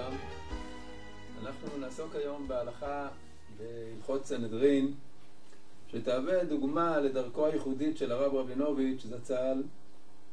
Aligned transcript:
לכולם. 0.00 0.16
אנחנו 1.42 1.78
נעסוק 1.78 2.14
היום 2.14 2.48
בהלכה 2.48 3.08
בהלכות 3.58 4.26
סנהדרין, 4.26 4.94
שתהווה 5.92 6.44
דוגמה 6.44 7.00
לדרכו 7.00 7.46
הייחודית 7.46 7.98
של 7.98 8.12
הרב 8.12 8.34
רבינוביץ' 8.34 9.06
זצ"ל 9.06 9.62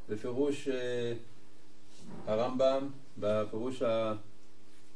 בפירוש 0.10 0.68
אה, 0.68 1.14
הרמב"ם, 2.28 2.90
בפירוש 3.20 3.82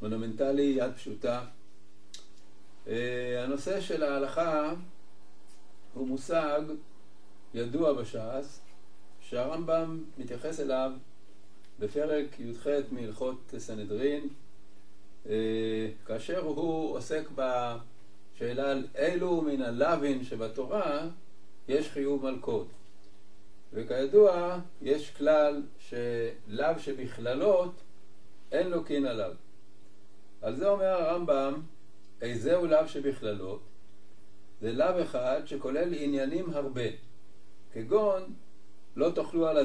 המונומנטלי 0.02 0.74
יד 0.78 0.92
פשוטה. 0.96 1.46
אה, 2.88 3.44
הנושא 3.44 3.82
של 3.82 4.04
ההלכה 4.04 4.74
הוא 5.94 6.08
מושג 6.08 6.62
ידוע 7.54 7.94
בש"ס, 7.94 8.60
שהרמב"ם 9.22 10.04
מתייחס 10.18 10.60
אליו 10.60 10.92
בפרק 11.80 12.40
י"ח 12.40 12.68
מהלכות 12.92 13.54
סנהדרין, 13.58 14.28
כאשר 16.06 16.40
הוא 16.40 16.98
עוסק 16.98 17.24
בשאלה 17.36 18.72
על 18.72 18.88
אילו 18.96 19.42
מן 19.42 19.62
הלווין 19.62 20.24
שבתורה 20.24 21.08
יש 21.68 21.90
חיוב 21.90 22.32
מלכות. 22.32 22.68
וכידוע, 23.74 24.58
יש 24.82 25.12
כלל 25.12 25.62
שלאו 25.80 26.80
שבכללות 26.80 27.74
אין 28.52 28.70
לו 28.70 28.84
קין 28.84 29.06
עליו. 29.06 29.34
על 30.42 30.56
זה 30.56 30.70
אומר 30.70 30.86
הרמב"ם, 30.86 31.62
איזהו 32.22 32.66
לאו 32.66 32.88
שבכללות? 32.88 33.62
זה 34.62 34.74
לאו 34.74 35.04
אחד 35.04 35.42
שכולל 35.46 35.94
עניינים 35.94 36.54
הרבה, 36.54 36.82
כגון 37.74 38.34
לא 38.96 39.12
תאכלו 39.16 39.48
על. 39.48 39.58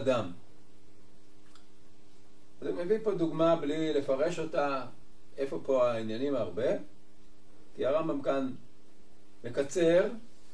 אז 2.61 2.67
אני 2.67 2.85
מביא 2.85 2.99
פה 3.03 3.15
דוגמה 3.15 3.57
בלי 3.57 3.93
לפרש 3.93 4.39
אותה, 4.39 4.87
איפה 5.39 5.61
פה 5.65 5.91
העניינים 5.91 6.35
הרבה, 6.35 6.67
כי 7.77 7.87
הרמב"ם 7.87 8.23
כאן 8.23 8.53
מקצר 9.45 10.09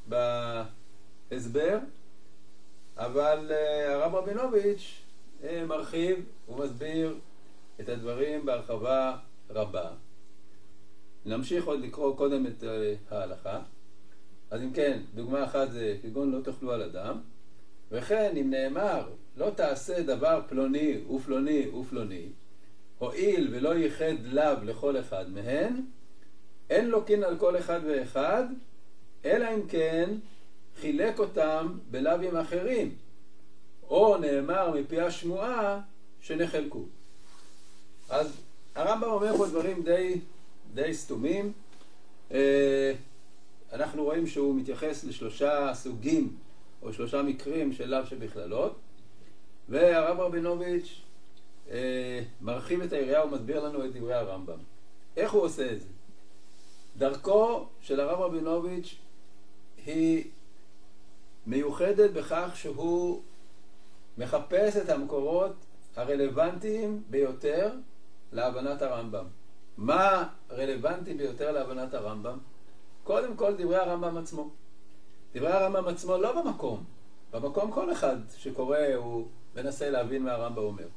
בהסבר, 0.07 1.77
אבל 2.97 3.51
הרב 3.87 4.15
רבינוביץ' 4.15 5.03
מרחיב 5.67 6.25
ומסביר 6.49 7.15
את 7.79 7.89
הדברים 7.89 8.45
בהרחבה 8.45 9.17
רבה. 9.49 9.91
נמשיך 11.25 11.65
עוד 11.65 11.79
לקרוא 11.79 12.17
קודם 12.17 12.47
את 12.47 12.63
ההלכה. 13.11 13.59
אז 14.51 14.61
אם 14.61 14.73
כן, 14.73 14.99
דוגמה 15.15 15.43
אחת 15.43 15.71
זה 15.71 15.97
כגון 16.01 16.31
לא 16.31 16.41
תאכלו 16.41 16.71
על 16.71 16.81
אדם, 16.81 17.17
וכן 17.91 18.37
אם 18.37 18.49
נאמר 18.49 19.09
לא 19.37 19.49
תעשה 19.49 20.03
דבר 20.03 20.41
פלוני 20.49 20.97
ופלוני 21.05 21.67
ופלוני, 21.69 22.27
הואיל 23.03 23.47
ולא 23.51 23.75
ייחד 23.75 24.13
לאו 24.23 24.63
לכל 24.63 24.99
אחד 24.99 25.29
מהן, 25.29 25.81
אין 26.69 26.89
לוקין 26.89 27.23
על 27.23 27.37
כל 27.37 27.57
אחד 27.57 27.79
ואחד, 27.85 28.43
אלא 29.25 29.53
אם 29.53 29.67
כן 29.67 30.09
חילק 30.81 31.19
אותם 31.19 31.77
בלאווים 31.91 32.37
אחרים, 32.37 32.95
או 33.89 34.17
נאמר 34.17 34.71
מפי 34.71 35.01
השמועה 35.01 35.81
שנחלקו. 36.21 36.85
אז 38.09 38.31
הרמב"ם 38.75 39.09
אומר 39.09 39.37
פה 39.37 39.47
דברים 39.47 39.83
די, 39.83 40.19
די 40.73 40.93
סתומים. 40.93 41.51
אנחנו 43.73 44.03
רואים 44.03 44.27
שהוא 44.27 44.55
מתייחס 44.55 45.03
לשלושה 45.03 45.71
סוגים 45.73 46.35
או 46.81 46.93
שלושה 46.93 47.21
מקרים 47.21 47.73
של 47.73 47.89
לאו 47.89 48.05
שבכללות, 48.05 48.75
והרב 49.69 50.19
רבינוביץ' 50.19 50.89
אה, 50.89 51.12
מרחיב 52.41 52.81
את 52.81 52.93
היריעה 52.93 53.25
ומסביר 53.25 53.65
לנו 53.65 53.85
את 53.85 53.93
דברי 53.93 54.13
הרמב"ם. 54.13 54.57
איך 55.17 55.31
הוא 55.31 55.41
עושה 55.41 55.71
את 55.71 55.81
זה? 55.81 55.87
דרכו 56.97 57.65
של 57.81 57.99
הרב 57.99 58.19
רבינוביץ' 58.19 58.95
היא 59.85 60.23
מיוחדת 61.47 62.11
בכך 62.11 62.51
שהוא 62.55 63.21
מחפש 64.17 64.77
את 64.77 64.89
המקורות 64.89 65.55
הרלוונטיים 65.95 67.03
ביותר 67.09 67.71
להבנת 68.31 68.81
הרמב"ם. 68.81 69.25
מה 69.77 70.29
רלוונטי 70.51 71.13
ביותר 71.13 71.51
להבנת 71.51 71.93
הרמב"ם? 71.93 72.37
קודם 73.03 73.35
כל 73.35 73.55
דברי 73.57 73.77
הרמב"ם 73.77 74.17
עצמו. 74.17 74.49
דברי 75.35 75.51
הרמב"ם 75.51 75.87
עצמו 75.87 76.17
לא 76.17 76.41
במקום. 76.41 76.83
במקום 77.31 77.71
כל 77.71 77.91
אחד 77.91 78.15
שקורא 78.37 78.77
הוא 78.95 79.27
מנסה 79.55 79.89
להבין 79.89 80.23
מה 80.23 80.31
הרמב"ם 80.31 80.63
אומר. 80.63 80.87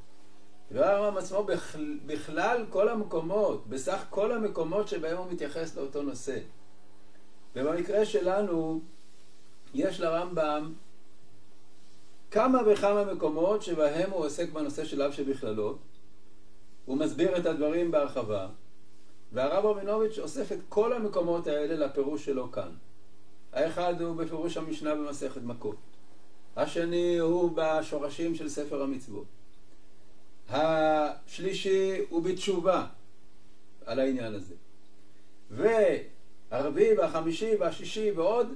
דברי 0.73 0.85
הרמב"ם 0.85 1.17
עצמו 1.17 1.47
בכלל, 2.07 2.65
כל 2.71 2.89
המקומות, 2.89 3.67
בסך 3.69 4.05
כל 4.11 4.33
המקומות 4.33 4.89
שבהם 4.89 5.17
הוא 5.17 5.33
מתייחס 5.33 5.77
לאותו 5.77 6.03
נושא. 6.03 6.39
ובמקרה 7.57 8.05
שלנו 8.05 8.81
יש 9.75 10.01
לרמב"ם 10.01 10.73
כמה 12.31 12.59
וכמה 12.67 13.05
מקומות 13.05 13.63
שבהם 13.63 14.11
הוא 14.11 14.25
עוסק 14.25 14.51
בנושא 14.53 14.85
של 14.85 15.03
אב 15.03 15.13
שבכללות. 15.13 15.79
הוא 16.85 16.97
מסביר 16.97 17.39
את 17.39 17.47
הדברים 17.47 17.91
בהרחבה. 17.91 18.49
והרב 19.33 19.67
רבינוביץ' 19.67 20.19
אוסף 20.19 20.53
את 20.53 20.59
כל 20.69 20.93
המקומות 20.93 21.47
האלה 21.47 21.87
לפירוש 21.87 22.25
שלו 22.25 22.53
כאן. 22.53 22.69
האחד 23.53 24.01
הוא 24.01 24.17
בפירוש 24.17 24.57
המשנה 24.57 24.95
במסכת 24.95 25.43
מכות. 25.43 25.77
השני 26.57 27.19
הוא 27.19 27.51
בשורשים 27.55 28.35
של 28.35 28.49
ספר 28.49 28.83
המצוות. 28.83 29.25
השלישי 30.49 31.99
הוא 32.09 32.23
בתשובה 32.23 32.87
על 33.87 34.01
העניין 34.01 34.35
הזה. 34.35 34.55
והרביעי 35.51 36.99
והחמישי 36.99 37.57
והשישי 37.57 38.11
ועוד 38.11 38.55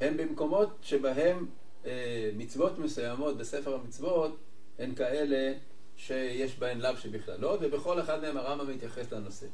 הם 0.00 0.16
במקומות 0.16 0.78
שבהם 0.82 1.46
אה, 1.86 2.30
מצוות 2.36 2.78
מסוימות 2.78 3.36
בספר 3.36 3.74
המצוות 3.74 4.36
הן 4.78 4.94
כאלה 4.94 5.52
שיש 5.96 6.58
בהן 6.58 6.80
לאו 6.80 6.96
שבכללות, 6.96 7.60
ובכל 7.62 8.00
אחד 8.00 8.20
מהם 8.20 8.36
הרמב"ם 8.36 8.70
מתייחס 8.70 9.12
לנושא. 9.12 9.46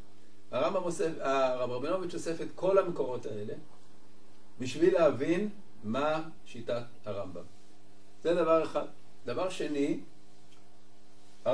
הרמב"ם 0.51 0.83
אוסף, 0.83 1.11
הרב 1.21 1.71
רבינוביץ' 1.71 2.15
אוסף 2.15 2.41
את 2.41 2.49
כל 2.55 2.79
המקורות 2.79 3.27
האלה 3.27 3.55
בשביל 4.59 4.95
להבין 4.95 5.49
מה 5.85 6.23
שיטת 6.45 6.83
הרמב"ם. 7.05 7.43
זה 8.23 8.35
דבר 8.35 8.63
אחד. 8.65 8.87
דבר 9.27 9.49
שני, 9.49 10.01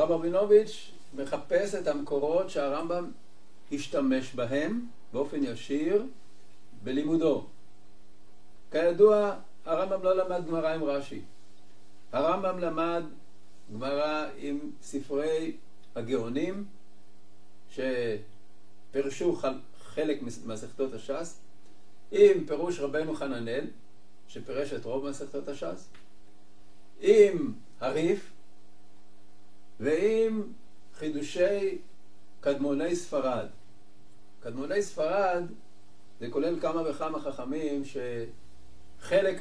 הרב 0.05 0.13
רבינוביץ' 0.13 0.91
מחפש 1.15 1.75
את 1.75 1.87
המקורות 1.87 2.51
שהרמב"ם 2.51 3.11
השתמש 3.73 4.35
בהם 4.35 4.87
באופן 5.13 5.45
ישיר 5.45 6.05
בלימודו. 6.83 7.47
כידוע, 8.71 9.37
הרמב"ם 9.65 10.03
לא 10.03 10.17
למד 10.17 10.47
גמרא 10.47 10.75
עם 10.75 10.85
רש"י. 10.85 11.21
הרמב"ם 12.13 12.59
למד 12.59 13.03
גמרא 13.73 14.27
עם 14.39 14.59
ספרי 14.83 15.57
הגאונים, 15.97 16.65
שפירשו 17.71 19.41
חלק 19.79 20.23
ממסכתות 20.23 20.95
הש"ס, 20.95 21.39
עם 22.13 22.47
פירוש 22.47 22.81
רבנו 22.81 23.15
חננאל, 23.15 23.67
שפירש 24.29 24.73
את 24.73 24.85
רוב 24.85 25.09
מסכתות 25.09 25.49
הש"ס, 25.49 25.89
עם 27.01 27.53
הריף 27.81 28.34
ועם 29.81 30.43
חידושי 30.95 31.79
קדמוני 32.41 32.97
ספרד. 32.97 33.47
קדמוני 34.41 34.83
ספרד 34.83 35.45
זה 36.21 36.31
כולל 36.31 36.61
כמה 36.61 36.91
וכמה 36.91 37.21
חכמים 37.21 37.83
שחלק 37.85 39.41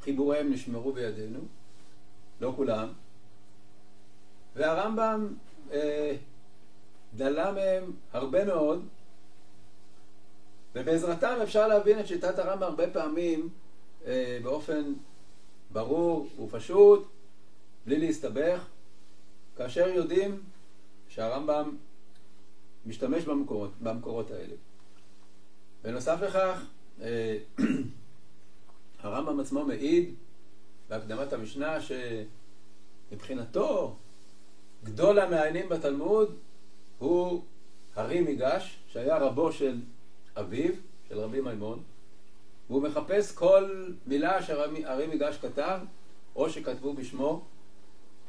מחיבוריהם 0.00 0.52
נשמרו 0.52 0.92
בידינו, 0.92 1.40
לא 2.40 2.52
כולם, 2.56 2.88
והרמב"ם 4.56 5.34
אה, 5.72 6.16
דלה 7.16 7.52
מהם 7.52 7.92
הרבה 8.12 8.44
מאוד, 8.44 8.88
ובעזרתם 10.74 11.38
אפשר 11.42 11.68
להבין 11.68 12.00
את 12.00 12.06
שיטת 12.06 12.38
הרמב"ם 12.38 12.62
הרבה 12.62 12.90
פעמים 12.90 13.48
אה, 14.06 14.38
באופן 14.42 14.92
ברור 15.72 16.28
ופשוט, 16.40 17.08
בלי 17.88 17.98
להסתבך, 17.98 18.64
כאשר 19.56 19.88
יודעים 19.88 20.40
שהרמב"ם 21.08 21.76
משתמש 22.86 23.24
במקורות, 23.24 23.70
במקורות 23.80 24.30
האלה. 24.30 24.54
בנוסף 25.82 26.18
לכך, 26.22 26.64
אה, 27.00 27.38
הרמב"ם 29.02 29.40
עצמו 29.40 29.64
מעיד 29.64 30.14
בהקדמת 30.88 31.32
המשנה 31.32 31.76
שמבחינתו 33.10 33.96
גדול 34.84 35.18
המעיינים 35.18 35.68
בתלמוד 35.68 36.36
הוא 36.98 37.42
הרי 37.94 38.20
מיגש, 38.20 38.78
שהיה 38.88 39.18
רבו 39.18 39.52
של 39.52 39.80
אביו, 40.36 40.72
של 41.08 41.18
רבי 41.18 41.40
מימון, 41.40 41.82
והוא 42.70 42.82
מחפש 42.82 43.32
כל 43.32 43.84
מילה 44.06 44.42
שהרי 44.42 45.06
מיגש 45.06 45.36
כתב, 45.36 45.80
או 46.36 46.50
שכתבו 46.50 46.94
בשמו, 46.94 47.44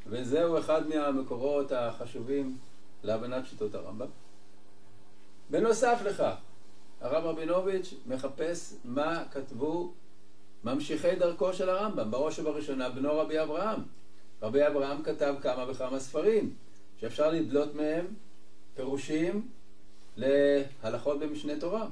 וזהו 0.10 0.60
אחד 0.60 0.90
מהמקורות 0.90 1.72
החשובים 1.72 2.58
להבנת 3.04 3.46
שיטות 3.46 3.76
הרמב"ם. 3.76 4.08
בנוסף 5.50 6.00
לכך, 6.06 6.36
הרב 7.02 7.26
רבינוביץ' 7.26 7.94
מחפש 8.08 8.74
מה 8.86 9.24
כתבו 9.32 9.94
ממשיכי 10.64 11.16
דרכו 11.16 11.54
של 11.54 11.70
הרמב"ם, 11.70 12.12
בראש 12.12 12.40
ובראשונה 12.40 12.90
בנו 12.90 13.18
רבי 13.18 13.42
אברהם. 13.42 13.80
רבי 14.42 14.68
אברהם 14.68 15.04
כתב 15.04 15.36
כמה 15.42 15.66
וכמה 15.72 16.00
ספרים, 16.00 16.54
שאפשר 17.00 17.32
לדלות 17.32 17.76
מהם 17.76 18.06
פירושים 18.76 19.48
להלכות 20.18 21.20
במשנה 21.20 21.60
תורה. 21.60 21.88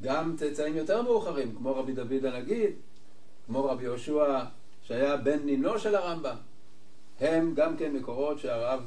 גם 0.00 0.36
צאצאים 0.36 0.76
יותר 0.76 1.02
מאוחרים, 1.02 1.54
כמו 1.56 1.76
רבי 1.76 1.92
דוד 1.92 2.24
הנגיד, 2.24 2.72
כמו 3.46 3.64
רבי 3.64 3.84
יהושע 3.84 4.44
שהיה 4.82 5.16
בן 5.16 5.38
נינו 5.38 5.78
של 5.78 5.94
הרמב"ם, 5.94 6.36
הם 7.20 7.54
גם 7.54 7.76
כן 7.76 7.92
מקורות 7.92 8.38
שהרב 8.38 8.80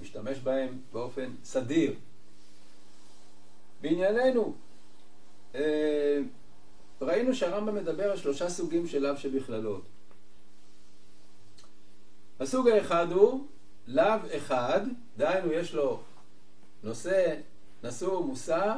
משתמש 0.00 0.38
בהם 0.38 0.78
באופן 0.92 1.30
סדיר. 1.44 1.94
בענייננו, 3.80 4.54
אה, 5.54 6.18
ראינו 7.00 7.34
שהרמב"ם 7.34 7.74
מדבר 7.74 8.10
על 8.10 8.16
שלושה 8.16 8.50
סוגים 8.50 8.86
של 8.86 8.98
לאו 8.98 9.16
שבכללות. 9.16 9.82
הסוג 12.40 12.68
האחד 12.68 13.12
הוא 13.12 13.46
לאו 13.86 14.18
אחד, 14.36 14.80
דהיינו 15.16 15.52
יש 15.52 15.74
לו 15.74 16.00
נושא, 16.82 17.34
נשוא 17.84 18.24
מושא 18.24 18.74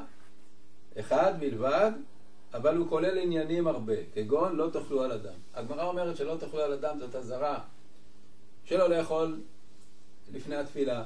אחד 1.01 1.33
בלבד, 1.41 1.93
אבל 2.55 2.77
הוא 2.77 2.89
כולל 2.89 3.19
עניינים 3.19 3.67
הרבה, 3.67 3.95
כגון 4.15 4.57
לא 4.57 4.71
תאכלו 4.73 5.03
על 5.03 5.13
אדם. 5.13 5.35
הגמרא 5.55 5.85
אומרת 5.85 6.17
שלא 6.17 6.37
תאכלו 6.41 6.61
על 6.61 6.73
אדם 6.73 6.99
זאת 6.99 7.15
אזהרה 7.15 7.61
שלא 8.65 8.89
לאכול 8.89 9.41
לפני 10.33 10.57
התפילה. 10.57 11.05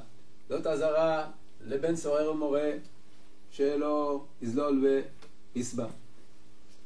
זאת 0.48 0.66
אזהרה 0.66 1.30
לבן 1.66 1.96
סורר 1.96 2.30
ומורה 2.30 2.72
שלא 3.50 4.24
יזלול 4.42 4.86
ויסבע. 5.54 5.86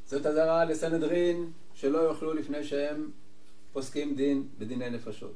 זאת 0.06 0.26
אזהרה 0.26 0.64
לסנהדרין 0.64 1.50
שלא 1.74 2.08
יאכלו 2.08 2.34
לפני 2.34 2.64
שהם 2.64 3.10
פוסקים 3.72 4.16
דין 4.16 4.48
בדיני 4.58 4.90
נפשות. 4.90 5.34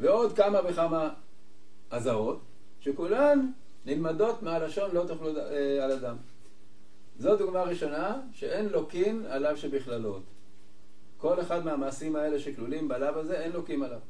ועוד 0.00 0.36
כמה 0.36 0.60
וכמה 0.68 1.10
אזהרות, 1.90 2.40
שכולן 2.80 3.50
נלמדות 3.86 4.42
מהלשון 4.42 4.90
לא 4.94 5.04
תאכלו 5.08 5.36
אה, 5.36 5.84
על 5.84 5.92
אדם. 5.92 6.16
זו 7.18 7.36
דוגמה 7.36 7.62
ראשונה 7.62 8.20
שאין 8.34 8.68
לוקין 8.68 9.26
עליו 9.28 9.56
שבכללות. 9.56 10.22
כל 11.18 11.40
אחד 11.40 11.64
מהמעשים 11.64 12.16
האלה 12.16 12.40
שכלולים 12.40 12.88
בלאו 12.88 13.18
הזה, 13.20 13.40
אין 13.40 13.52
לוקים 13.52 13.82
עליו. 13.82 14.00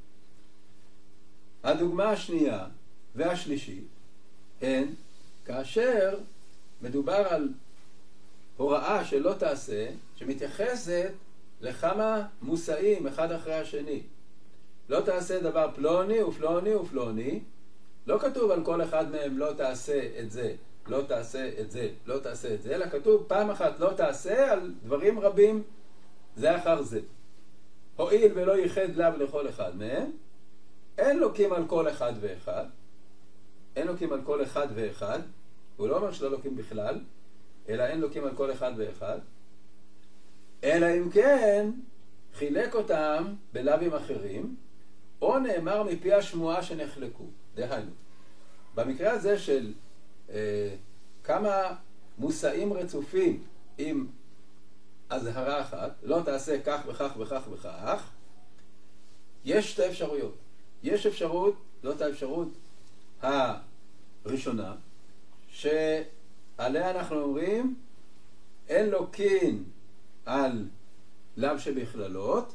הדוגמה 1.65 2.11
השנייה 2.11 2.67
והשלישית 3.15 3.89
הן 4.63 4.87
כאשר 5.45 6.19
מדובר 6.83 7.27
על 7.31 7.49
הוראה 8.57 9.05
שלא 9.05 9.33
תעשה, 9.39 9.89
שמתייחסת 10.17 11.11
לכמה 11.61 12.27
מושאים 12.43 13.07
אחד 13.07 13.33
אחרי 13.33 13.55
השני. 13.55 14.01
לא 14.89 15.01
תעשה 15.01 15.41
דבר 15.41 15.71
פלוני 15.75 16.23
ופלוני 16.23 16.75
ופלוני, 16.75 17.41
לא 18.07 18.19
כתוב 18.19 18.51
על 18.51 18.65
כל 18.65 18.83
אחד 18.83 19.11
מהם 19.11 19.39
לא 19.39 19.53
תעשה 19.57 20.09
את 20.21 20.31
זה, 20.31 20.53
לא 20.87 21.03
תעשה 21.09 21.51
את 21.61 21.71
זה, 21.71 21.89
לא 22.07 22.19
תעשה 22.19 22.55
את 22.55 22.63
זה, 22.63 22.75
אלא 22.75 22.87
כתוב 22.89 23.25
פעם 23.29 23.51
אחת 23.51 23.81
לא 23.81 23.93
תעשה 23.97 24.53
על 24.53 24.73
דברים 24.85 25.21
רבים 25.21 25.63
זה 26.37 26.57
אחר 26.57 26.83
זה. 26.83 27.01
הואיל 27.97 28.33
ולא 28.35 28.59
ייחד 28.59 28.97
לאו 28.97 29.17
לכל 29.19 29.49
אחד 29.49 29.77
מהם, 29.77 30.11
אין 30.99 31.19
לוקים 31.19 31.53
על 31.53 31.67
כל 31.67 31.89
אחד 31.89 32.13
ואחד, 32.21 32.65
אין 33.77 33.87
לוקים 33.87 34.13
על 34.13 34.21
כל 34.25 34.43
אחד 34.43 34.67
ואחד, 34.75 35.21
הוא 35.77 35.89
לא 35.89 35.97
אומר 35.97 36.13
שלא 36.13 36.31
לוקים 36.31 36.57
בכלל, 36.57 37.01
אלא 37.69 37.83
אין 37.83 38.01
לוקים 38.01 38.25
על 38.25 38.35
כל 38.37 38.53
אחד 38.53 38.73
ואחד, 38.77 39.19
אלא 40.65 40.87
אם 40.87 41.11
כן 41.11 41.71
חילק 42.35 42.75
אותם 42.75 43.35
בלאווים 43.53 43.95
אחרים, 43.95 44.57
או 45.23 45.39
נאמר 45.39 45.83
מפי 45.83 46.13
השמועה 46.13 46.63
שנחלקו. 46.63 47.25
דהיינו, 47.55 47.91
במקרה 48.75 49.13
הזה 49.13 49.39
של 49.39 49.73
אה, 50.31 50.75
כמה 51.25 51.75
מושאים 52.19 52.73
רצופים 52.73 53.43
עם 53.79 54.07
אזהרה 55.11 55.61
אחת, 55.61 55.93
לא 56.03 56.21
תעשה 56.25 56.63
כך 56.63 56.81
וכך 56.87 57.13
וכך 57.19 57.43
וכך, 57.53 58.11
יש 59.45 59.73
שתי 59.73 59.87
אפשרויות. 59.87 60.48
יש 60.83 61.07
אפשרות, 61.07 61.55
זאת 61.83 62.01
האפשרות 62.01 62.49
הראשונה, 64.25 64.75
שעליה 65.49 66.91
אנחנו 66.91 67.23
אומרים, 67.23 67.75
אין 68.69 68.91
לו 68.91 69.11
קין 69.11 69.65
על 70.27 70.65
לאו 71.37 71.59
שבכללות, 71.59 72.53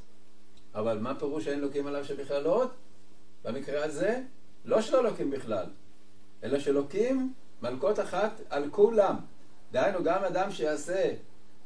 אבל 0.75 0.98
מה 0.98 1.16
פירוש 1.16 1.46
שאין 1.46 1.60
לוקים 1.60 1.88
על 1.88 1.94
לאו 1.98 2.06
שבכללות? 2.06 2.72
במקרה 3.44 3.86
הזה, 3.86 4.22
לא 4.66 4.81
שלא 4.81 5.04
לוקים 5.04 5.31
בכלל, 5.31 5.66
אלא 6.44 6.60
שלוקים 6.60 7.34
מלכות 7.62 8.00
אחת 8.00 8.31
על 8.50 8.70
כולם. 8.72 9.16
דהיינו, 9.72 10.04
גם 10.04 10.24
אדם 10.24 10.52
שיעשה 10.52 11.14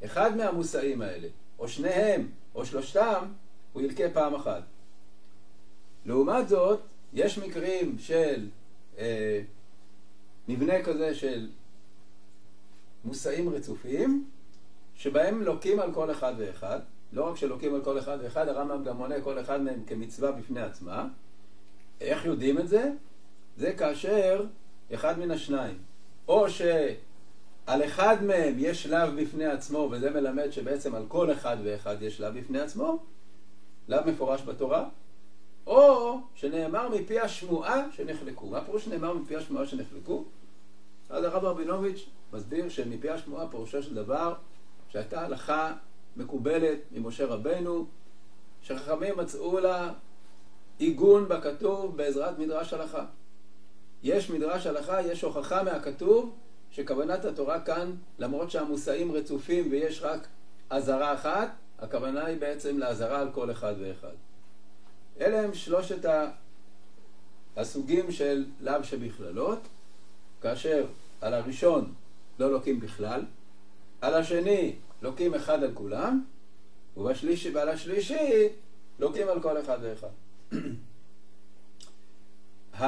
אחד 0.06 0.38
מהמושאים 0.38 1.02
האלה, 1.02 1.28
או 1.60 1.68
שניהם, 1.68 2.30
או 2.56 2.66
שלושתם, 2.66 3.26
הוא 3.74 3.82
ילקה 3.82 4.04
פעם 4.14 4.36
אחת. 4.36 4.62
לעומת 6.08 6.50
זאת, 6.50 6.80
יש 7.14 7.38
מקרים 7.38 7.96
של 8.00 8.46
אה, 8.98 9.42
מבנה 10.48 10.84
כזה 10.84 11.16
של 11.16 11.48
מושאים 13.06 13.50
רצופים, 13.50 14.26
שבהם 14.96 15.44
לוקים 15.44 15.80
על 15.80 15.94
כל 15.94 16.12
אחד 16.12 16.34
ואחד. 16.38 16.80
לא 17.14 17.30
רק 17.30 17.38
שלוקים 17.38 17.76
על 17.76 17.84
כל 17.84 18.00
אחד 18.00 18.18
ואחד, 18.22 18.48
הרמב"ם 18.48 18.84
גם 18.84 18.98
מונה 18.98 19.22
כל 19.22 19.40
אחד 19.40 19.62
מהם 19.62 19.84
כמצווה 19.88 20.32
בפני 20.32 20.62
עצמה. 20.62 21.08
איך 22.02 22.26
יודעים 22.26 22.60
את 22.60 22.68
זה? 22.68 22.92
זה 23.58 23.74
כאשר 23.74 24.46
אחד 24.94 25.20
מן 25.20 25.32
השניים, 25.32 25.78
או 26.28 26.50
שעל 26.50 27.86
אחד 27.86 28.24
מהם 28.24 28.56
יש 28.58 28.84
שלב 28.84 29.22
בפני 29.22 29.46
עצמו, 29.46 29.90
וזה 29.92 30.10
מלמד 30.10 30.52
שבעצם 30.52 30.96
על 30.96 31.06
כל 31.08 31.32
אחד 31.32 31.58
ואחד 31.64 32.02
יש 32.02 32.18
שלב 32.18 32.40
בפני 32.40 32.60
עצמו, 32.60 33.04
לאו 33.88 34.00
מפורש 34.06 34.42
בתורה, 34.42 34.90
או 35.68 36.20
שנאמר 36.36 36.90
מפי 36.90 37.20
השמועה 37.20 37.86
שנחלקו. 37.92 38.48
מה 38.48 38.66
פירוש 38.66 38.86
שנאמר 38.86 39.14
מפי 39.14 39.36
השמועה 39.36 39.68
שנחלקו? 39.68 40.24
אז 41.10 41.24
הרב 41.24 41.46
רבינוביץ' 41.46 42.06
מסביר 42.34 42.70
שמפי 42.70 43.10
השמועה 43.10 43.48
פירושו 43.48 43.84
של 43.84 43.96
דבר 43.96 44.34
שהייתה 44.90 45.22
הלכה 45.22 45.74
מקובלת 46.18 46.80
ממשה 46.92 47.26
רבנו, 47.26 47.86
שחכמים 48.64 49.18
מצאו 49.18 49.60
לה 49.60 49.94
עיגון 50.78 51.28
בכתוב 51.28 51.98
בעזרת 51.98 52.40
מדרש 52.40 52.74
הלכה. 52.74 53.06
יש 54.04 54.30
מדרש 54.30 54.68
הלכה, 54.68 55.02
יש 55.02 55.22
הוכחה 55.22 55.64
מהכתוב 55.64 56.36
שכוונת 56.72 57.26
התורה 57.26 57.62
כאן, 57.62 57.92
למרות 58.20 58.52
שהמושאים 58.52 59.12
רצופים 59.12 59.68
ויש 59.72 60.02
רק 60.02 60.28
אזהרה 60.70 61.14
אחת, 61.14 61.50
הכוונה 61.80 62.26
היא 62.26 62.40
בעצם 62.40 62.78
לאזהרה 62.78 63.20
על 63.20 63.30
כל 63.34 63.52
אחד 63.52 63.74
ואחד. 63.80 64.27
אלה 65.22 65.42
הם 65.42 65.54
שלושת 65.54 66.06
הסוגים 67.58 68.12
של 68.12 68.46
לאו 68.62 68.84
שבכללות, 68.84 69.60
כאשר 70.42 70.86
על 71.22 71.34
הראשון 71.34 71.94
לא 72.40 72.52
לוקים 72.52 72.80
בכלל, 72.80 73.26
על 74.02 74.14
השני 74.14 74.76
לוקים 75.02 75.36
אחד 75.36 75.64
על 75.64 75.72
כולם, 75.74 76.24
ובשלישי 76.98 77.50
ועל 77.50 77.70
השלישי 77.70 78.48
לוקים 79.00 79.30
על 79.30 79.42
כל 79.42 79.62
אחד 79.62 79.78
ואחד. 79.82 80.08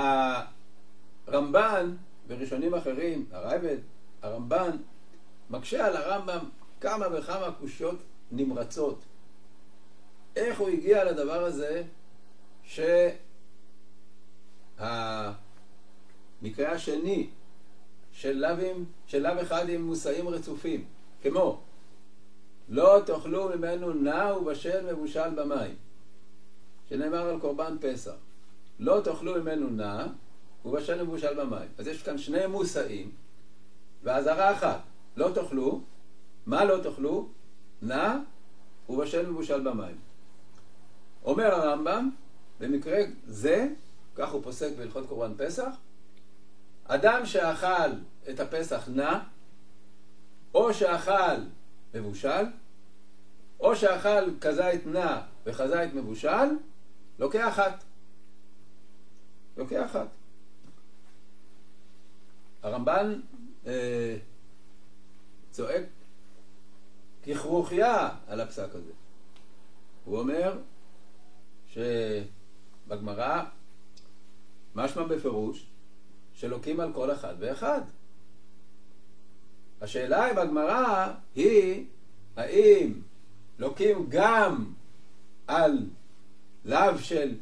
הרמב"ן 1.27 1.95
וראשונים 2.27 2.73
אחרים, 2.73 3.25
הרייבד, 3.31 3.77
הרמב"ן, 4.21 4.77
מקשה 5.49 5.85
על 5.85 5.97
הרמב"ם 5.97 6.39
כמה 6.81 7.05
וכמה 7.13 7.51
קושיות 7.59 7.99
נמרצות. 8.31 8.99
איך 10.35 10.59
הוא 10.59 10.69
הגיע 10.69 11.03
לדבר 11.03 11.43
הזה 11.43 11.83
שהמקרה 14.79 16.71
השני 16.71 17.29
של 18.11 18.31
לאווים, 18.31 18.85
של 19.07 19.27
לאו 19.27 19.41
אחד 19.41 19.69
עם 19.69 19.81
מושאים 19.81 20.27
רצופים, 20.27 20.85
כמו 21.21 21.61
לא 22.69 22.99
תאכלו 23.05 23.49
ממנו 23.49 23.93
נע 23.93 24.35
ובשל 24.37 24.93
מבושל 24.93 25.29
במים, 25.29 25.75
שנאמר 26.89 27.29
על 27.29 27.39
קורבן 27.39 27.75
פסח. 27.81 28.13
לא 28.79 29.01
תאכלו 29.03 29.41
ממנו 29.41 29.69
נע 29.69 30.05
ובשל 30.65 31.03
מבושל 31.03 31.33
במים. 31.33 31.69
אז 31.77 31.87
יש 31.87 32.03
כאן 32.03 32.17
שני 32.17 32.47
מושאים 32.47 33.11
ואזהרה 34.03 34.53
אחת. 34.53 34.79
לא 35.17 35.29
תאכלו, 35.33 35.81
מה 36.45 36.65
לא 36.65 36.83
תאכלו? 36.83 37.27
נע 37.81 38.17
ובשל 38.89 39.29
מבושל 39.29 39.61
במים. 39.61 39.95
אומר 41.25 41.53
הרמב"ם, 41.53 42.09
במקרה 42.59 42.99
זה, 43.27 43.67
כך 44.15 44.31
הוא 44.31 44.43
פוסק 44.43 44.69
בהלכות 44.77 45.07
קורבן 45.07 45.33
פסח, 45.37 45.69
אדם 46.85 47.25
שאכל 47.25 47.91
את 48.29 48.39
הפסח 48.39 48.87
נע, 48.87 49.19
או 50.53 50.73
שאכל 50.73 51.35
מבושל, 51.93 52.45
או 53.59 53.75
שאכל 53.75 54.39
כזית 54.41 54.85
נע 54.85 55.21
וכזית 55.45 55.93
מבושל, 55.93 56.47
לוקח 57.19 57.47
אחת. 57.47 57.83
לוקח 59.57 59.85
אחת. 59.85 60.07
הרמב"ן 62.63 63.19
אה, 63.67 64.17
צועק 65.51 65.83
ככרוכיה 67.27 68.09
על 68.27 68.41
הפסק 68.41 68.69
הזה. 68.73 68.91
הוא 70.05 70.19
אומר 70.19 70.57
שבגמרא 72.89 73.43
משמע 74.75 75.03
בפירוש 75.03 75.65
שלוקים 76.33 76.79
על 76.79 76.93
כל 76.93 77.11
אחד 77.11 77.35
ואחד. 77.39 77.81
השאלה 79.81 80.23
היא 80.23 80.33
בגמרא 80.35 81.13
היא 81.35 81.85
האם 82.35 82.93
לוקים 83.59 84.05
גם 84.09 84.65
על 85.47 85.77
לאו 86.65 86.99
של 86.99 87.35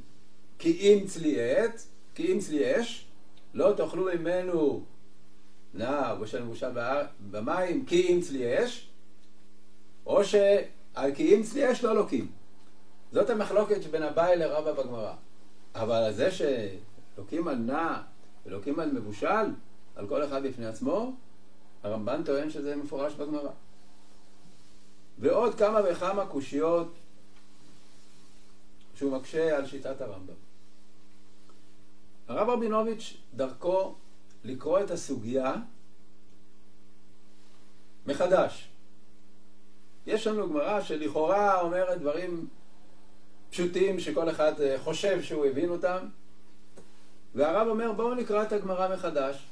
כי 0.60 0.72
אם 0.72 1.08
צלי 1.08 1.42
עץ, 1.42 1.88
כי 2.16 2.34
אם 2.34 2.40
צלי 2.40 2.82
אש, 2.82 3.06
לא 3.54 3.74
תאכלו 3.78 4.06
ממנו 4.06 4.84
נע 5.74 6.16
בשל 6.16 6.44
מבושל 6.44 6.72
במים 7.32 7.86
כי 7.86 8.08
אם 8.08 8.22
צלי 8.22 8.66
אש, 8.66 8.90
או 10.06 10.24
שעל 10.24 11.16
כי 11.16 11.36
אם 11.36 11.44
צלי 11.44 11.72
אש 11.72 11.84
לא 11.84 11.96
לוקים. 11.96 12.32
זאת 13.12 13.30
המחלוקת 13.30 13.84
שבין 13.84 14.04
אביי 14.04 14.38
לרבא 14.38 14.72
בגמרא. 14.72 15.14
אבל 15.76 16.14
זה 16.14 16.30
שלוקים 16.32 17.48
על 17.48 17.56
נע 17.56 18.02
ולוקים 18.46 18.80
על 18.80 18.92
מבושל, 18.92 19.52
על 19.96 20.08
כל 20.08 20.24
אחד 20.26 20.44
בפני 20.44 20.66
עצמו, 20.66 21.16
הרמב"ן 21.84 22.24
טוען 22.24 22.50
שזה 22.50 22.76
מפורש 22.76 23.14
בגמרא. 23.14 23.52
ועוד 25.20 25.56
כמה 25.56 25.80
וכמה 25.92 26.26
קושיות 26.26 26.94
שהוא 28.96 29.12
מקשה 29.18 29.58
על 29.58 29.68
שיטת 29.68 30.02
הרמב"ם. 30.02 30.34
הרב 32.28 32.50
רבינוביץ' 32.50 33.18
דרכו 33.36 33.96
לקרוא 34.44 34.80
את 34.80 34.92
הסוגיה 34.92 35.56
מחדש. 38.06 38.70
יש 40.08 40.28
לנו 40.28 40.50
גמרא 40.50 40.82
שלכאורה 40.82 41.62
אומרת 41.62 42.00
דברים 42.00 42.48
פשוטים 43.58 44.00
שכל 44.00 44.30
אחד 44.30 44.62
אה, 44.62 44.80
חושב 44.80 45.22
שהוא 45.22 45.46
הבין 45.46 45.70
אותם, 45.70 45.98
והרב 47.36 47.68
אומר 47.68 47.92
בואו 47.92 48.14
נקרא 48.14 48.44
את 48.44 48.52
הגמרא 48.52 48.96
מחדש 48.96 49.48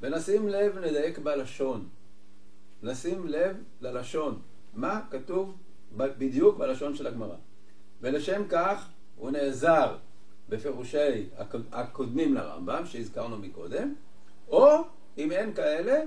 ונשים 0.00 0.48
לב, 0.48 0.78
נדייק 0.78 1.18
בלשון. 1.18 1.88
נשים 2.82 3.28
לב 3.28 3.56
ללשון. 3.80 4.38
מה 4.74 5.00
כתוב 5.10 5.56
בדיוק 5.96 6.58
בלשון 6.58 6.96
של 6.96 7.06
הגמרא. 7.06 7.36
ולשם 8.00 8.42
כך 8.48 8.88
הוא 9.16 9.30
נעזר 9.30 9.96
בפירושי 10.48 11.26
הקודמים 11.72 12.34
לרמב"ם, 12.34 12.86
שהזכרנו 12.86 13.38
מקודם, 13.38 13.94
או 14.48 14.68
אם 15.18 15.32
אין 15.32 15.54
כאלה, 15.54 16.00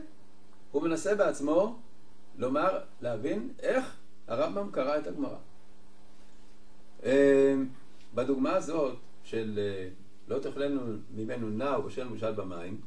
הוא 0.71 0.83
מנסה 0.83 1.15
בעצמו 1.15 1.79
לומר, 2.37 2.79
להבין 3.01 3.49
איך 3.59 3.95
הרמב"ם 4.27 4.71
קרא 4.71 4.97
את 4.97 5.07
הגמרא. 5.07 5.37
אה, 7.05 7.55
בדוגמה 8.13 8.55
הזאת 8.55 8.95
של 9.23 9.59
אה, 9.59 9.89
לא 10.27 10.39
תאכלנו 10.39 10.81
ממנו 11.15 11.49
נע 11.49 11.79
ובשל 11.79 12.07
מושל 12.07 12.31
במים, 12.31 12.81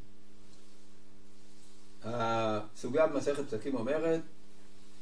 הסוגיה 2.04 3.06
במסכת 3.06 3.44
פסקים 3.46 3.74
אומרת 3.74 4.20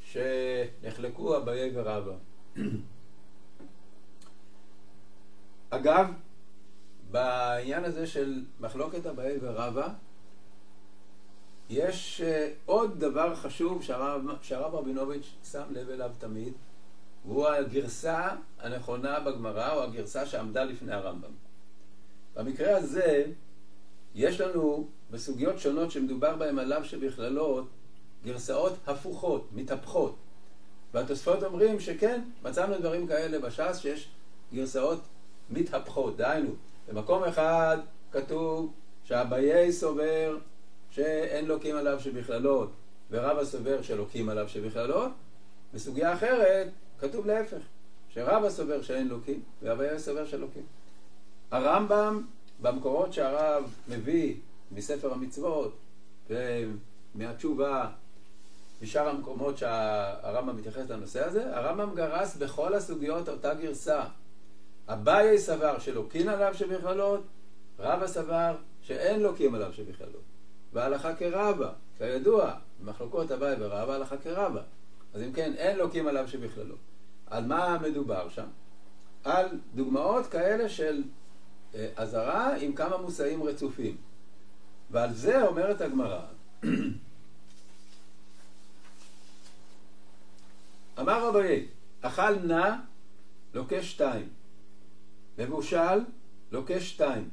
שנחלקו 0.01 1.37
אביי 1.37 1.71
ורבא. 1.73 2.13
אגב, 5.69 6.07
בעניין 7.11 7.85
הזה 7.85 8.07
של 8.07 8.43
מחלוקת 8.59 9.05
אביי 9.05 9.37
ורבא, 9.41 9.87
יש 11.69 12.21
uh, 12.21 12.25
עוד 12.65 12.99
דבר 12.99 13.35
חשוב 13.35 13.83
שהרב, 13.83 14.21
שהרב 14.41 14.75
רבינוביץ' 14.75 15.33
שם 15.51 15.63
לב 15.71 15.89
אליו 15.89 16.11
תמיד, 16.17 16.53
והוא 17.27 17.47
הגרסה 17.47 18.29
הנכונה 18.59 19.19
בגמרא, 19.19 19.73
או 19.73 19.83
הגרסה 19.83 20.25
שעמדה 20.25 20.63
לפני 20.63 20.93
הרמב"ם. 20.93 21.31
במקרה 22.35 22.77
הזה, 22.77 23.25
יש 24.15 24.41
לנו 24.41 24.87
בסוגיות 25.11 25.59
שונות 25.59 25.91
שמדובר 25.91 26.35
בהן 26.35 26.59
עליו 26.59 26.85
שבכללות, 26.85 27.67
גרסאות 28.25 28.73
הפוכות, 28.87 29.47
מתהפכות. 29.51 30.15
והתוספות 30.93 31.43
אומרים 31.43 31.79
שכן, 31.79 32.21
מצאנו 32.43 32.77
דברים 32.79 33.07
כאלה 33.07 33.39
בש"ס 33.39 33.79
שיש 33.79 34.09
גרסאות 34.53 34.99
מתהפכות. 35.49 36.17
דהיינו, 36.17 36.51
במקום 36.87 37.23
אחד 37.23 37.77
כתוב 38.11 38.73
שאביי 39.03 39.73
סובר 39.73 40.37
שאין 40.91 41.45
לוקים 41.45 41.75
עליו 41.75 41.99
שבכללות, 41.99 42.71
ורבא 43.11 43.45
סובר 43.45 43.81
שלוקים 43.81 44.29
עליו 44.29 44.49
שבכללות. 44.49 45.11
בסוגיה 45.73 46.13
אחרת 46.13 46.67
כתוב 46.99 47.25
להפך, 47.25 47.57
שרבא 48.09 48.49
סובר 48.49 48.81
שאין 48.81 49.07
לוקים, 49.07 49.41
ואביי 49.61 49.99
סובר 49.99 50.25
שלוקים. 50.25 50.63
הרמב"ם, 51.51 52.21
במקורות 52.61 53.13
שהרב 53.13 53.63
מביא 53.87 54.35
מספר 54.71 55.13
המצוות 55.13 55.77
ומהתשובה 56.29 57.89
משאר 58.81 59.09
המקומות 59.09 59.57
שהרמב"ם 59.57 60.57
מתייחס 60.57 60.89
לנושא 60.89 61.25
הזה, 61.25 61.57
הרמב"ם 61.57 61.95
גרס 61.95 62.35
בכל 62.35 62.73
הסוגיות 62.73 63.29
אותה 63.29 63.53
גרסה. 63.53 64.03
אביי 64.87 65.39
סבר 65.39 65.79
שלוקין 65.79 66.29
עליו 66.29 66.53
שבכללות, 66.53 67.21
רבא 67.79 68.07
סבר 68.07 68.55
שאין 68.81 69.19
לוקים 69.19 69.55
עליו 69.55 69.73
שבכללות. 69.73 70.21
והלכה 70.73 71.15
כרבא, 71.15 71.71
כידוע, 71.97 72.53
במחלוקות 72.83 73.31
אביי 73.31 73.55
ורבא 73.59 73.93
הלכה 73.93 74.17
כרבא. 74.17 74.61
אז 75.15 75.21
אם 75.21 75.31
כן, 75.31 75.53
אין 75.57 75.77
לוקים 75.77 76.07
עליו 76.07 76.27
שבכללות. 76.27 76.79
על 77.27 77.45
מה 77.45 77.77
מדובר 77.77 78.29
שם? 78.29 78.47
על 79.23 79.47
דוגמאות 79.75 80.27
כאלה 80.27 80.69
של 80.69 81.03
אה, 81.75 81.89
אזהרה 81.95 82.55
עם 82.55 82.73
כמה 82.73 82.97
מושאים 82.97 83.43
רצופים. 83.43 83.97
ועל 84.91 85.13
זה 85.13 85.47
אומרת 85.47 85.81
הגמרא, 85.81 86.21
אמר 90.99 91.27
רבי, 91.27 91.67
אכל 92.01 92.35
נע, 92.35 92.75
לוקה 93.53 93.83
שתיים. 93.83 94.29
מבושל, 95.37 95.99
לוקה 96.51 96.81
שתיים. 96.81 97.29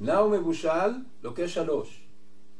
נע 0.00 0.22
ומבושל, 0.22 0.90
לוקה 1.22 1.48
שלוש. 1.48 2.00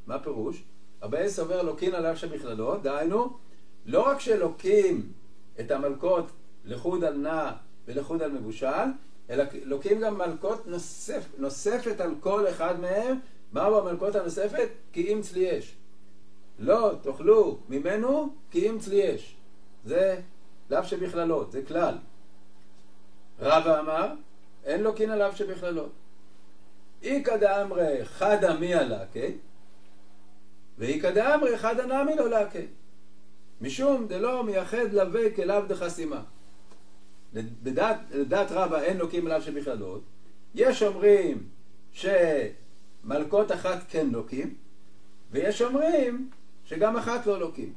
מה 0.07 0.19
פירוש? 0.19 0.63
אביי 1.05 1.31
סובר 1.31 1.63
לוקין 1.63 1.95
עליו 1.95 2.17
שבכללו, 2.17 2.77
דהיינו, 2.77 3.39
לא 3.87 4.09
רק 4.09 4.21
שלוקים 4.21 5.13
את 5.61 5.71
המלכות 5.71 6.27
לחוד 6.65 7.05
על 7.05 7.15
נע 7.15 7.51
ולחוד 7.87 8.23
על 8.23 8.33
מבושל, 8.33 8.89
אלא 9.31 9.45
לוקים 9.65 10.01
גם 10.01 10.19
מלכות 10.19 10.67
נוסף, 10.67 11.25
נוספת 11.39 12.01
על 12.01 12.15
כל 12.21 12.49
אחד 12.49 12.81
מהם. 12.81 13.19
מהו 13.53 13.79
המלכות 13.79 14.15
הנוספת? 14.15 14.69
כי 14.93 15.13
אם 15.13 15.23
צלי 15.23 15.59
אש. 15.59 15.75
לא 16.59 16.93
תאכלו 17.03 17.59
ממנו 17.69 18.29
כי 18.51 18.71
אם 18.71 18.79
צלי 18.79 19.15
אש. 19.15 19.35
זה 19.85 20.21
לאו 20.71 20.85
שבכללות, 20.85 21.53
זה 21.53 21.63
כלל. 21.69 21.95
רבא 23.41 23.81
אמר, 23.81 24.13
אין 24.65 24.83
לו 24.83 24.95
קין 24.95 25.11
עליו 25.11 25.33
שבכללות. 25.37 25.93
איכא 27.03 27.37
דאמרי 27.37 28.05
חדא 28.05 28.57
מי 28.59 28.75
הלקה, 28.75 29.27
ואיכא 30.79 31.11
דאמרי 31.11 31.59
חדא 31.59 31.87
נמי 31.87 32.17
לא 32.17 32.29
לקה. 32.29 32.59
משום 33.61 34.07
דלא 34.09 34.45
מייחד 34.45 34.93
לווה 34.93 35.35
כלאו 35.37 35.67
דחסימה. 35.67 36.23
לדעת, 37.65 37.97
לדעת 38.11 38.47
רבא 38.51 38.81
אין 38.81 38.97
לוקים 38.97 39.27
עליו 39.27 39.43
שבכללות. 39.43 40.03
יש 40.55 40.83
אומרים 40.83 41.49
שמלכות 41.93 43.53
אחת 43.53 43.79
כן 43.89 44.07
לוקים, 44.13 44.55
ויש 45.31 45.63
אומרים 45.63 46.31
שגם 46.65 46.97
אחת 46.97 47.27
לא 47.27 47.41
לוקים. 47.41 47.73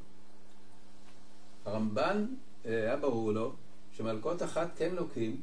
הרמב"ן, 1.66 2.26
אה, 2.66 2.72
היה 2.72 2.98
ברור 2.98 3.32
לו 3.32 3.54
שמלכות 3.98 4.44
אחת 4.44 4.68
כן 4.78 4.96
לוקים, 4.96 5.42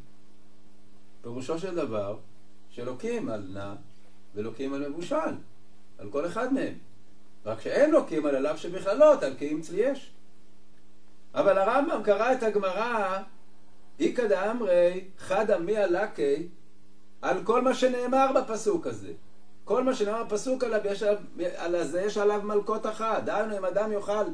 פירושו 1.23 1.59
של 1.59 1.75
דבר 1.75 2.17
שלוקים 2.71 3.29
על 3.29 3.49
נע 3.53 3.75
ולוקים 4.35 4.75
על 4.75 4.89
מבושל, 4.89 5.35
על 5.99 6.11
כל 6.11 6.27
אחד 6.27 6.53
מהם. 6.53 6.75
רק 7.47 7.61
שאין 7.61 7.91
לוקים 7.91 8.27
על 8.27 8.37
הלאו 8.37 8.59
שבכללות, 8.59 9.23
על 9.23 9.35
כי 9.39 9.53
אם 9.53 9.61
צלי 9.61 9.81
יש. 9.81 10.11
אבל 11.35 11.59
הרמב"ם 11.59 12.03
קרא 12.03 12.33
את 12.33 12.43
הגמרא, 12.43 13.19
איכא 14.01 14.27
דאמרי 14.27 15.05
חדא 15.19 15.59
מי 15.59 15.77
הלקי, 15.77 16.49
על 17.23 17.45
כל 17.45 17.63
מה 17.63 17.75
שנאמר 17.75 18.27
בפסוק 18.33 18.87
הזה. 18.87 19.13
כל 19.65 19.85
מה 19.85 19.95
שנאמר 19.95 20.23
פסוק 20.29 20.65
עליו, 20.65 20.81
יש 20.85 21.03
עליו, 21.03 21.19
על 21.57 21.85
זה 21.85 22.03
יש 22.03 22.19
עליו 22.19 22.41
מלכות 22.43 22.87
אחת. 22.87 23.25
דהיינו, 23.25 23.59
אם 23.59 23.65
אדם 23.65 23.93
יאכל 23.93 24.25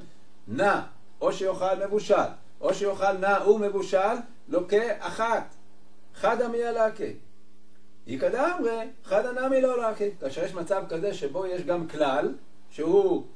נע, 0.48 0.80
או 1.20 1.32
שיאכל 1.32 1.86
מבושל, 1.86 2.14
או 2.60 2.74
שיאכל 2.74 3.12
נע 3.12 3.48
ומבושל, 3.48 4.16
לוקה 4.48 4.82
אחת. 4.98 5.54
חדא 6.14 6.48
מי 6.48 6.64
הלקה. 6.64 7.04
איקדמרי, 8.06 8.78
חדא 9.04 9.32
נמי 9.32 9.60
לא 9.60 9.90
לקה. 9.90 10.04
כאשר 10.20 10.44
יש 10.44 10.54
מצב 10.54 10.82
כזה 10.88 11.14
שבו 11.14 11.46
יש 11.46 11.62
גם 11.62 11.88
כלל, 11.88 12.34
שהוא 12.70 13.26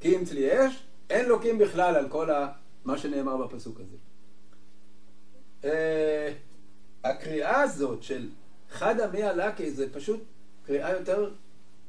קים 0.00 0.24
צלי 0.24 0.66
אש, 0.66 0.82
אין 1.10 1.28
לוקים 1.28 1.58
בכלל 1.58 1.96
על 1.96 2.08
כל 2.08 2.30
מה 2.84 2.98
שנאמר 2.98 3.36
בפסוק 3.36 3.80
הזה. 3.80 3.96
אה, 5.64 6.32
הקריאה 7.04 7.60
הזאת 7.60 8.02
של 8.02 8.28
חדא 8.70 9.06
מי 9.12 9.22
הלקה 9.22 9.70
זה 9.70 9.92
פשוט 9.92 10.20
קריאה 10.66 10.90
יותר 10.90 11.30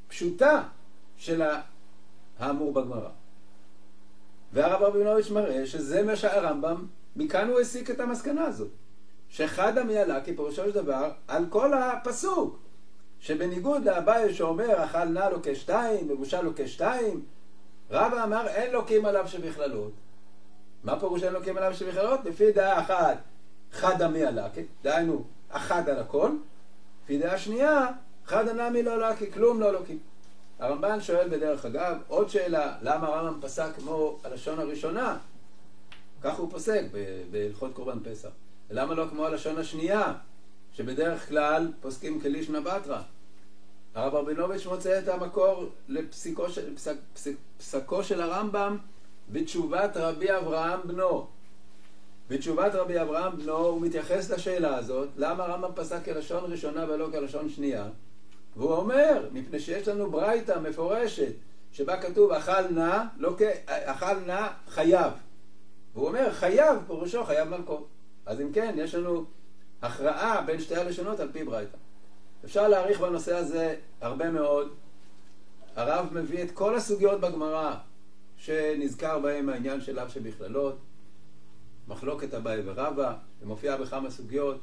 פשוטה 0.08 0.64
של 1.18 1.42
האמור 2.40 2.74
בגמרא. 2.74 3.10
והרב 4.54 4.82
רבינוביץ' 4.82 5.30
מראה 5.30 5.66
שזה 5.66 6.04
מה 6.04 6.16
שהרמב"ם, 6.16 6.88
מכאן 7.16 7.50
הוא 7.50 7.60
הסיק 7.60 7.92
את 7.92 8.00
המסקנה 8.00 8.46
הזאת. 8.46 8.70
שחדא 9.30 9.84
מיאלקי 9.84 10.36
פירושו 10.36 10.64
של 10.66 10.72
דבר 10.72 11.12
על 11.28 11.46
כל 11.50 11.74
הפסוק. 11.74 12.60
שבניגוד 13.20 13.84
לאביי 13.84 14.34
שאומר 14.34 14.86
אכל 14.86 15.04
נא 15.06 15.30
לו 15.32 15.38
כשתיים, 15.44 16.08
מבושל 16.08 16.42
לו 16.42 16.52
כשתיים, 16.56 17.26
רבא 17.92 18.24
אמר 18.24 18.48
אין 18.48 18.72
לוקים 18.72 19.06
עליו 19.06 19.28
שבכללות. 19.28 19.92
מה 20.84 21.00
פירוש 21.00 21.24
אין 21.24 21.34
לוקים 21.34 21.58
עליו 21.58 21.74
שבכללות? 21.74 22.20
לפי 22.25 22.52
דעה 22.52 22.82
אחת 22.82 23.18
חדא 23.72 24.08
מיאלקי, 24.08 24.62
דהיינו 24.84 25.24
אחד 25.50 25.90
על 25.90 26.00
הכל, 26.00 26.32
לפי 27.04 27.18
דעה 27.18 27.38
שנייה 27.38 27.88
חדא 28.25 28.54
נמי 28.54 28.84
לא 28.84 29.10
לקי, 29.10 29.32
כלום 29.32 29.60
לא 29.60 29.74
לוקים. 29.74 30.00
הרמב"ן 30.60 31.02
שואל 31.02 31.30
בדרך 31.30 31.66
אגב, 31.66 31.98
עוד 32.08 32.30
שאלה, 32.30 32.75
למה 32.82 33.08
הרמב"ם 33.08 33.42
פסק 33.42 33.70
כמו 33.75 34.18
הלשון 34.24 34.60
הראשונה? 34.60 35.18
כך 36.22 36.38
הוא 36.38 36.52
פוסק 36.52 36.82
בהלכות 37.32 37.74
קורבן 37.74 38.00
פסח. 38.04 38.30
ולמה 38.70 38.94
לא 38.94 39.06
כמו 39.10 39.25
הלשון 39.25 39.58
השנייה, 39.58 40.13
שבדרך 40.74 41.30
כלל 41.30 41.72
פוסקים 41.82 42.22
כלישנא 42.22 42.60
בתרא? 42.60 43.02
הרב 43.96 44.16
רבינוביץ' 44.16 44.66
מוצא 44.66 45.00
את 45.00 45.08
המקור 45.08 45.66
לפסקו 45.88 46.50
של, 46.50 46.75
פסק, 46.75 46.96
פסק, 47.13 47.32
פסקו 47.58 48.04
של 48.04 48.22
הרמב"ם 48.22 48.78
בתשובת 49.32 49.98
רבי 49.98 50.38
אברהם 50.38 50.80
בנו. 50.86 51.27
בתשובת 52.30 52.75
רבי 52.75 53.01
אברהם 53.01 53.38
בנו 53.38 53.58
הוא 53.58 53.82
מתייחס 53.82 54.30
לשאלה 54.30 54.75
הזאת, 54.75 55.10
למה 55.18 55.44
הרמב"ם 55.44 55.72
פסק 55.75 56.06
כלשון 56.06 56.51
ראשונה 56.51 56.86
ולא 56.89 57.08
כלשון 57.12 57.50
שנייה? 57.50 57.86
והוא 58.58 58.74
אומר, 58.74 59.27
מפני 59.32 59.60
שיש 59.60 59.88
לנו 59.88 60.12
ברייתא 60.12 60.60
מפורשת, 60.60 61.32
שבה 61.74 62.01
כתוב 62.01 62.32
אכל 62.32 62.68
נא, 62.68 63.03
לא 63.18 63.36
אכל 63.65 64.20
נא 64.27 64.48
חייב. 64.70 65.12
והוא 65.94 66.08
אומר 66.08 66.34
חייב, 66.34 66.77
פירושו 66.88 67.25
חייב 67.25 67.50
מלכות. 67.50 67.88
אז 68.25 68.42
אם 68.42 68.51
כן, 68.53 68.75
יש 68.77 68.96
לנו 68.96 69.25
הכרעה 69.82 70.42
בין 70.42 70.62
שתי 70.62 70.75
הלשונות 70.75 71.20
על 71.20 71.30
פי 71.32 71.44
ברייתא. 71.44 71.77
אפשר 72.46 72.68
להעריך 72.68 73.00
בנושא 73.00 73.36
הזה 73.36 73.75
הרבה 74.01 74.32
מאוד. 74.32 74.74
הרב 75.75 76.08
מביא 76.12 76.44
את 76.44 76.51
כל 76.51 76.75
הסוגיות 76.75 77.20
בגמרא 77.20 77.75
שנזכר 78.44 79.20
בהם 79.20 79.50
העניין 79.50 79.82
של 79.82 80.00
אב 80.00 80.10
שבכללות, 80.10 80.78
מחלוקת 81.88 82.34
אביי 82.34 82.62
ורבא, 82.66 83.14
שמופיעה 83.40 83.78
בכמה 83.78 84.12
סוגיות. 84.12 84.60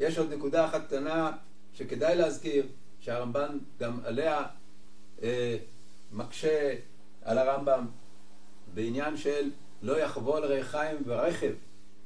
יש 0.00 0.18
עוד 0.18 0.32
נקודה 0.32 0.66
אחת 0.66 0.86
קטנה 0.86 1.32
שכדאי 1.74 2.16
להזכיר, 2.16 2.66
שהרמב"ן 3.00 3.58
גם 3.80 4.00
עליה 4.04 4.42
אה, 5.22 5.56
מקשה 6.12 6.74
על 7.22 7.38
הרמב"ם 7.38 7.86
בעניין 8.74 9.16
של 9.16 9.50
לא 9.82 9.98
יחבול 10.00 10.44
ריחיים 10.44 10.96
ורכב 11.06 11.52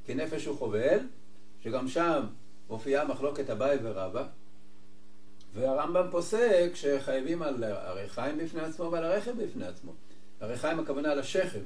כנפש 0.07 0.47
הוא 0.47 0.59
חובל, 0.59 0.99
שגם 1.63 1.89
שם 1.89 2.27
מופיעה 2.69 3.05
מחלוקת 3.05 3.51
אביי 3.51 3.79
ורבא, 3.83 4.27
והרמב"ם 5.55 6.07
פוסק 6.11 6.71
שחייבים 6.75 7.43
על 7.43 7.65
הריחיים 7.65 8.39
בפני 8.39 8.61
עצמו 8.61 8.93
ועל 8.93 9.05
הרכב 9.05 9.33
בפני 9.43 9.67
עצמו. 9.67 9.93
הריחיים 10.41 10.81
הכוונה 10.81 11.15
לשכב, 11.15 11.61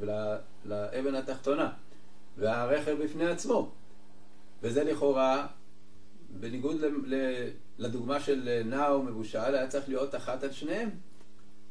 לאבן 0.65 1.15
התחתונה, 1.15 1.73
והרכב 2.39 2.97
בפני 3.05 3.27
עצמו. 3.27 3.71
וזה 4.63 4.85
לכאורה, 4.85 5.47
בניגוד 6.41 6.77
לדוגמה 7.79 8.21
של 8.21 8.63
נאו 8.65 9.03
מבושל, 9.03 9.55
היה 9.55 9.69
צריך 9.69 9.89
להיות 9.89 10.15
אחת 10.15 10.43
על 10.43 10.53
שניהם. 10.53 10.91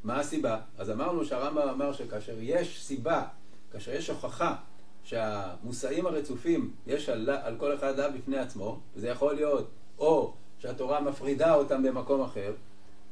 מה 0.04 0.20
הסיבה? 0.20 0.60
אז 0.78 0.90
אמרנו 0.90 1.26
שהרמב"ם 1.26 1.70
אמר 1.70 1.94
שכאשר 1.94 2.36
יש 2.40 2.84
סיבה, 2.84 3.24
כאשר 3.72 3.92
יש 3.92 4.10
הוכחה 4.10 4.56
שהמושאים 5.04 6.06
הרצופים 6.06 6.72
יש 6.88 7.10
על, 7.10 7.30
על 7.30 7.56
כל 7.58 7.76
אחד 7.76 8.00
לאו 8.00 8.12
בפני 8.18 8.38
עצמו, 8.38 8.80
וזה 8.96 9.08
יכול 9.08 9.34
להיות 9.34 9.70
או 10.00 10.34
שהתורה 10.60 11.02
מפרידה 11.02 11.54
אותם 11.54 11.84
במקום 11.84 12.22
אחר, 12.22 12.54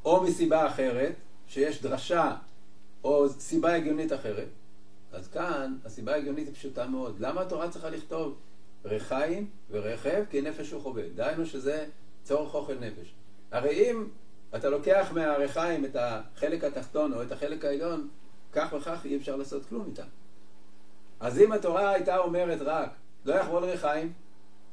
או 0.04 0.22
מסיבה 0.22 0.66
אחרת, 0.66 1.12
שיש 1.48 1.82
דרשה 1.82 2.36
או 3.04 3.28
סיבה 3.28 3.74
הגיונית 3.74 4.12
אחרת. 4.12 4.48
אז 5.12 5.28
כאן 5.28 5.76
הסיבה 5.84 6.12
ההגיונית 6.12 6.46
היא 6.46 6.54
פשוטה 6.54 6.86
מאוד. 6.86 7.16
למה 7.20 7.40
התורה 7.40 7.70
צריכה 7.70 7.90
לכתוב 7.90 8.38
ריחיים 8.84 9.46
ורכב 9.70 10.24
כי 10.30 10.40
נפש 10.40 10.70
הוא 10.70 10.82
חווה? 10.82 11.02
דהיינו 11.14 11.46
שזה 11.46 11.86
צורך 12.24 12.54
אוכל 12.54 12.74
נפש. 12.74 13.14
הרי 13.50 13.90
אם 13.90 14.04
אתה 14.54 14.68
לוקח 14.68 15.10
מהריחיים 15.14 15.84
את 15.84 15.96
החלק 15.96 16.64
התחתון 16.64 17.12
או 17.12 17.22
את 17.22 17.32
החלק 17.32 17.64
העליון, 17.64 18.08
כך 18.52 18.72
וכך 18.72 19.00
אי 19.04 19.16
אפשר 19.16 19.36
לעשות 19.36 19.62
כלום 19.68 19.86
איתם. 19.90 20.06
אז 21.20 21.38
אם 21.38 21.52
התורה 21.52 21.90
הייתה 21.90 22.18
אומרת 22.18 22.58
רק, 22.60 22.90
לא 23.24 23.34
יחבול 23.34 23.64
ריחיים, 23.64 24.12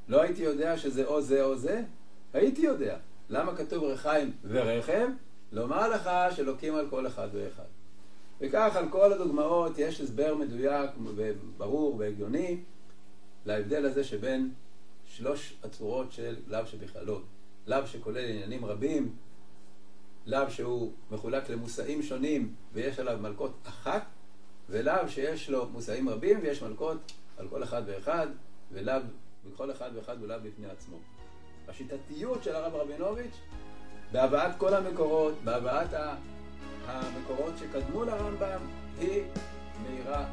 לא 0.08 0.22
הייתי 0.22 0.44
יודע 0.44 0.78
שזה 0.78 1.06
או 1.06 1.22
זה 1.22 1.44
או 1.44 1.58
זה? 1.58 1.84
הייתי 2.34 2.62
יודע. 2.62 2.98
למה 3.30 3.56
כתוב 3.56 3.84
ריחיים 3.84 4.32
ורכב? 4.44 5.08
לומר 5.52 5.90
לך 5.90 6.10
שלוקים 6.36 6.76
על 6.76 6.88
כל 6.90 7.08
אחד 7.08 7.28
ואחד. 7.34 7.77
וכך 8.42 8.76
על 8.76 8.90
כל 8.90 9.14
הדוגמאות 9.14 9.78
יש 9.78 10.02
הסבר 10.02 10.36
מדויק 10.36 10.92
וברור 11.16 11.96
והגיוני 11.96 12.58
להבדל 13.46 13.86
הזה 13.86 14.04
שבין 14.04 14.52
שלוש 15.06 15.54
הצורות 15.64 16.12
של 16.12 16.36
לאו 16.48 16.66
שבכללות. 16.66 17.24
לאו 17.68 17.88
שכולל 17.88 18.26
עניינים 18.30 18.66
רבים, 18.66 19.16
לאו 20.26 20.52
שהוא 20.52 20.92
מחולק 21.12 21.50
למושאים 21.50 22.04
שונים 22.04 22.54
ויש 22.74 23.00
עליו 23.00 23.18
מלכות 23.22 23.52
אחת, 23.64 24.04
ולאו 24.70 25.10
שיש 25.10 25.50
לו 25.50 25.70
מושאים 25.70 26.10
רבים 26.10 26.40
ויש 26.42 26.62
מלכות 26.62 26.98
על 27.38 27.48
כל 27.48 27.64
אחד 27.64 27.82
ואחד, 27.86 28.28
ולאו, 28.72 29.02
וכל 29.46 29.72
אחד 29.72 29.90
ואחד 29.96 30.20
הוא 30.20 30.28
לאו 30.28 30.38
בפני 30.44 30.68
עצמו. 30.68 30.98
השיטתיות 31.68 32.44
של 32.44 32.56
הרב 32.56 32.76
רבינוביץ' 32.76 33.36
בהבאת 34.12 34.52
כל 34.58 34.74
המקורות, 34.74 35.34
בהבאת 35.44 35.94
המקורות 36.88 37.54
שקדמו 37.58 38.04
לרמב"ם, 38.04 38.60
היא 39.00 39.24
מהירה 39.84 40.26